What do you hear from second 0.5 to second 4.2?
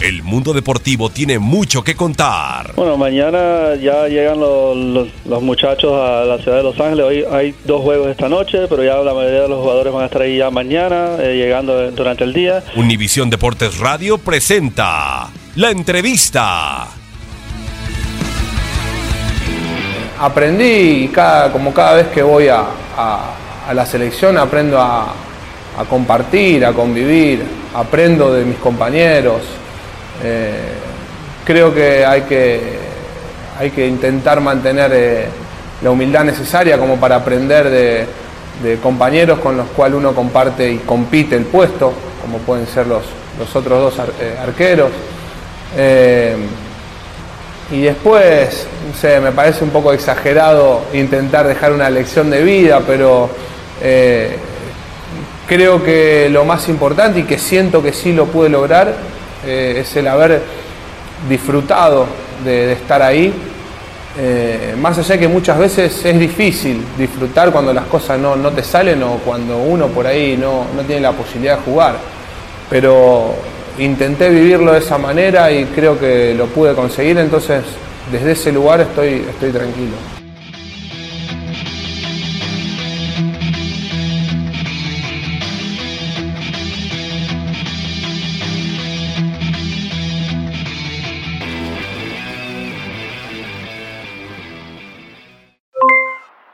deportivo tiene mucho que contar. Bueno, mañana ya